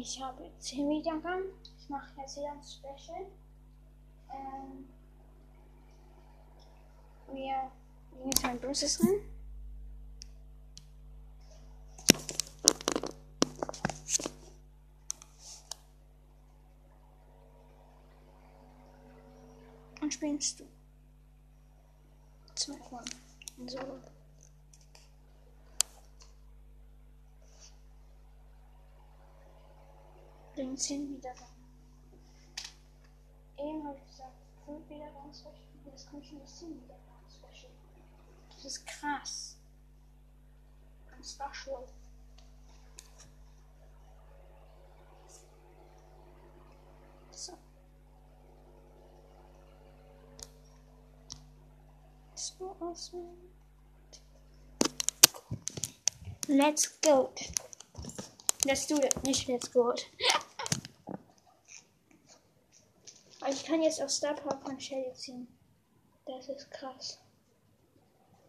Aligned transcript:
Ich 0.00 0.22
habe 0.22 0.48
10 0.60 0.88
Wiedergaben. 0.88 1.42
Ich 1.76 1.88
mache 1.88 2.20
jetzt 2.20 2.36
wieder 2.36 2.52
ein 2.52 2.62
Special. 2.62 3.26
Ähm, 4.30 4.88
wir 7.32 7.72
gehen 8.12 8.26
jetzt 8.26 8.42
mein 8.44 8.60
Bruces 8.60 9.02
rein. 9.02 9.20
Und 20.00 20.14
spielst 20.14 20.60
du? 20.60 20.64
Zwei 22.54 22.76
von. 22.88 23.00
So. 23.66 23.80
Den 30.58 30.76
10 30.76 31.08
Wiedergaben. 31.08 31.54
Eben 33.58 33.86
habe 33.86 33.96
ich 33.96 34.04
gesagt, 34.10 34.34
5 34.66 34.90
Wiedergaben 34.90 35.32
Special. 35.32 35.54
Jetzt 35.84 36.10
kommt 36.10 36.26
schon 36.26 36.40
das 36.40 36.58
10 36.58 36.82
Wiedergaben 36.82 37.30
Special. 37.30 37.70
Das 38.50 38.64
ist 38.64 38.84
krass. 38.84 39.56
Ein 41.16 41.22
Special. 41.22 41.86
So. 47.30 47.56
So 52.34 52.76
auswählen. 52.80 53.52
Let's 56.48 57.00
go. 57.00 57.32
Let's 58.64 58.88
do 58.88 58.96
it. 58.96 59.22
Nicht 59.22 59.46
let's 59.46 59.70
go. 59.70 59.90
Aber 59.90 59.96
ich 63.50 63.64
kann 63.64 63.82
jetzt 63.82 64.02
auch 64.02 64.08
Star 64.08 64.34
Power 64.34 64.58
von 64.60 64.78
Shelly 64.78 65.12
ziehen. 65.14 65.48
Das 66.26 66.48
ist 66.48 66.70
krass. 66.70 67.18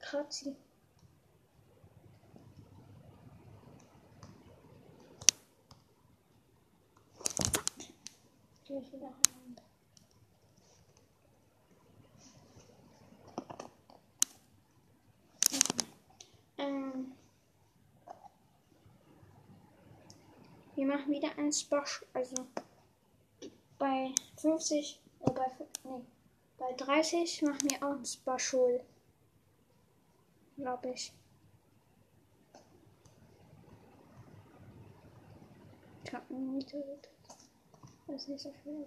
Kratzi. 0.00 0.56
Ähm, 16.58 17.12
wir 20.74 20.86
machen 20.86 21.10
wieder 21.10 21.28
ein 21.38 21.52
Special, 21.52 21.84
also 22.14 22.46
bei 23.78 24.14
50, 24.36 25.00
äh, 25.20 25.30
bei, 25.30 25.50
nee, 25.84 26.04
bei 26.58 26.72
30 26.72 27.42
machen 27.42 27.70
wir 27.70 27.82
auch 27.82 27.96
ein 27.96 28.04
Special. 28.04 28.84
Glaube 30.56 30.90
ich. 30.90 31.12
Ich 36.04 36.14
hab 36.14 36.30
ihn 36.30 36.58
getötet. 36.58 37.10
Das 38.06 38.22
ist 38.22 38.28
nicht 38.28 38.40
so 38.40 38.52
schwer. 38.62 38.86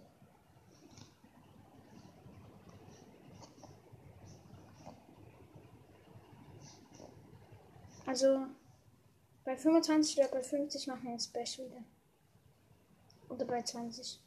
Also 8.06 8.48
bei 9.44 9.56
25 9.56 10.18
oder 10.18 10.30
bei 10.30 10.42
50 10.42 10.88
machen 10.88 11.04
wir 11.04 11.12
ein 11.12 11.20
Special 11.20 11.70
wieder. 11.70 11.84
Oder 13.30 13.46
bei 13.46 13.62
20. 13.62 14.20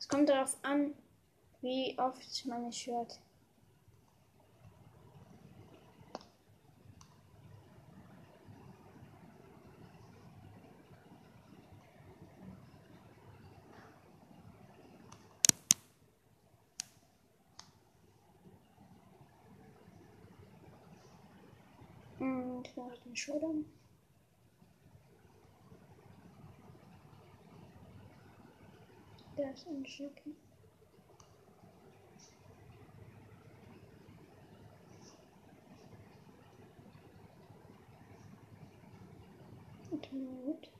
Es 0.00 0.08
kommt 0.08 0.30
darauf 0.30 0.56
an, 0.62 0.94
wie 1.60 1.94
oft 1.98 2.46
man 2.46 2.64
mich 2.64 2.86
hört. 2.86 3.20
Und 22.18 22.66
ich 22.66 22.74
mache 22.74 22.98
den 23.04 23.14
Showdown. 23.14 23.79
Der 29.40 29.54
ist 29.54 29.66
ein 29.68 29.86
Schnucki. 29.86 30.36
Gut. 39.90 40.70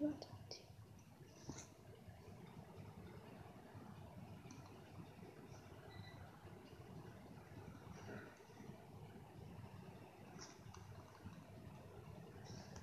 Warte. 0.00 0.28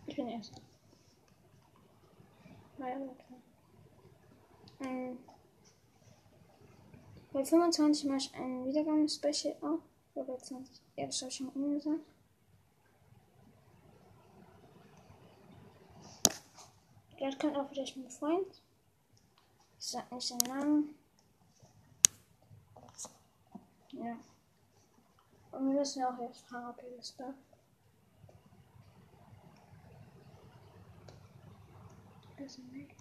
Ich 0.08 0.16
bin 0.16 0.28
erst. 0.30 0.62
Naja, 2.78 2.96
okay. 3.02 3.42
Ähm, 4.82 5.18
bei 7.32 7.46
25 7.46 8.06
mache 8.06 8.18
ich 8.18 8.36
ein 8.36 8.66
Wiedergaben-Special 8.66 9.56
auch. 9.62 9.80
Oder 10.16 10.26
bei 10.26 10.38
20. 10.38 10.82
Ja, 10.98 11.06
das 11.06 11.22
habe 11.22 11.30
ich 11.30 11.36
schon 11.38 11.50
eben 11.50 11.74
gesagt. 11.76 12.02
Dort 17.20 17.40
kommt 17.40 17.56
auch 17.56 17.70
vielleicht 17.70 17.96
mein 17.98 18.10
Freund. 18.10 18.62
Ich 19.80 19.86
sag 19.86 20.12
nicht 20.12 20.28
seinen 20.28 20.40
Namen. 20.48 20.96
Ja. 23.92 24.18
Und 25.52 25.68
wir 25.68 25.80
müssen 25.80 26.04
auch 26.04 26.20
jetzt 26.20 26.42
fragen, 26.42 26.70
ob 26.70 26.84
ihr 26.84 26.98
das 26.98 27.16
darf. 27.16 27.36
Ist 32.38 32.58
nicht. 32.58 32.96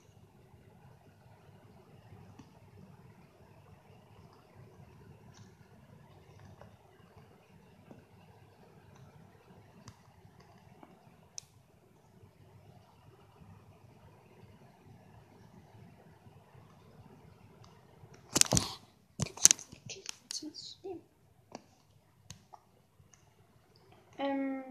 Ähm, 24.21 24.63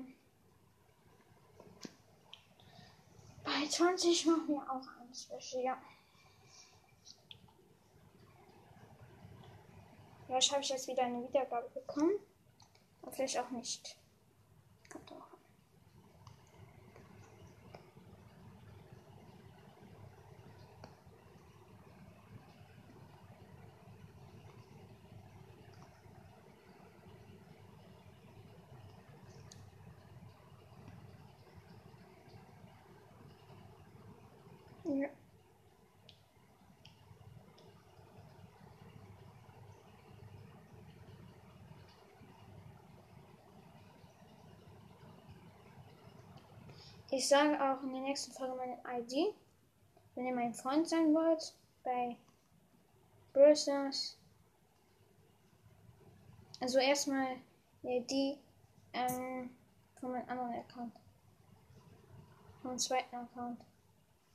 bei 3.44 3.59
20 3.70 4.26
machen 4.26 4.48
wir 4.48 4.72
auch 4.72 4.88
ein 5.00 5.14
Special, 5.14 5.64
ja. 5.64 5.78
Vielleicht 10.26 10.52
habe 10.52 10.62
ich 10.62 10.70
jetzt 10.70 10.88
wieder 10.88 11.04
eine 11.04 11.24
Wiedergabe 11.24 11.70
bekommen. 11.70 12.20
Aber 13.02 13.12
vielleicht 13.12 13.40
auch 13.40 13.50
nicht. 13.50 13.98
Kommt 14.92 15.12
auch 15.12 15.16
an. 15.16 15.40
Ja. 34.90 35.10
Ich 47.12 47.28
sage 47.28 47.60
auch 47.60 47.82
in 47.82 47.92
der 47.92 48.02
nächsten 48.02 48.32
Folge 48.32 48.56
meine 48.56 48.78
ID. 49.00 49.34
Wenn 50.14 50.28
ihr 50.28 50.36
mein 50.36 50.54
Freund 50.54 50.88
sein 50.88 51.14
wollt, 51.14 51.56
bei 51.84 52.16
Browsers. 53.34 54.16
Also 56.60 56.78
erstmal 56.78 57.38
die 57.82 57.98
ID 57.98 58.40
ähm, 58.94 59.50
von 60.00 60.12
meinem 60.12 60.30
anderen 60.30 60.54
Account. 60.54 60.94
Vom 62.62 62.78
zweiten 62.78 63.16
Account. 63.16 63.60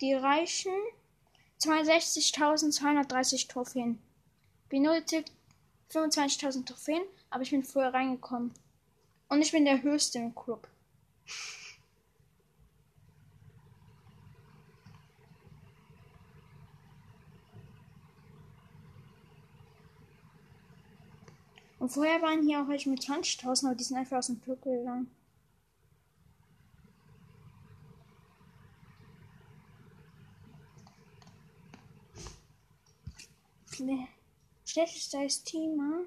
Die 0.00 0.12
Reichen 0.12 0.74
62.230 1.60 3.48
Trophäen. 3.48 3.98
Benötigt 4.68 5.32
25.000 5.90 6.66
Trophäen, 6.66 7.02
aber 7.30 7.42
ich 7.42 7.50
bin 7.50 7.64
früher 7.64 7.94
reingekommen. 7.94 8.52
Und 9.28 9.40
ich 9.40 9.52
bin 9.52 9.64
der 9.64 9.82
Höchste 9.82 10.18
im 10.18 10.34
Club. 10.34 10.68
Und 21.78 21.88
vorher 21.88 22.20
waren 22.20 22.42
hier 22.46 22.60
auch 22.60 22.68
welche 22.68 22.90
mit 22.90 23.00
20.000, 23.00 23.66
aber 23.66 23.74
die 23.74 23.84
sind 23.84 23.96
einfach 23.96 24.18
aus 24.18 24.26
dem 24.26 24.42
Club 24.42 24.60
gegangen. 24.62 25.10
Der 33.78 34.08
schlechteste 34.64 35.22
ist 35.24 35.44
Thema. 35.44 36.06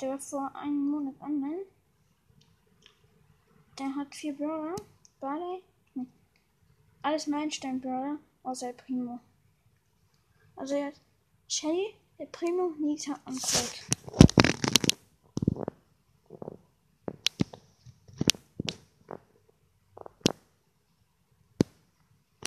Der 0.00 0.10
war 0.10 0.18
vor 0.18 0.56
einem 0.56 0.90
Monat 0.90 1.20
online. 1.20 1.66
Der 3.78 3.94
hat 3.94 4.14
vier 4.14 4.34
Brawler. 4.34 4.76
Barley. 5.20 5.62
Nee. 5.94 6.06
Alles 7.02 7.26
Meilenstein-Brawler, 7.26 8.18
außer 8.44 8.68
El 8.68 8.74
Primo. 8.74 9.20
Also 10.56 10.74
er 10.74 10.86
hat 10.86 11.00
Shelly, 11.48 11.94
El 12.16 12.28
Primo, 12.28 12.70
Nita 12.78 13.20
und 13.26 13.42
Colt. 13.42 13.84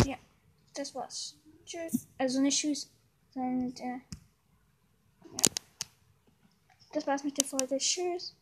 Ja, 0.05 0.17
das 0.73 0.95
war's. 0.95 1.37
Tschüss. 1.65 2.07
Also 2.17 2.41
nicht 2.41 2.57
tschüss, 2.57 2.91
sondern 3.33 3.73
äh, 3.77 3.99
ja. 5.31 5.39
Das 6.93 7.05
war's 7.05 7.23
mit 7.23 7.37
der 7.37 7.45
Folge. 7.45 7.77
Tschüss. 7.77 8.35